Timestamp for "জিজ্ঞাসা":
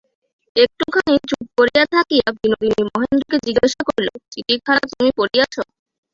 3.45-3.81